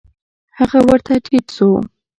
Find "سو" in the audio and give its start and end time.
1.55-1.69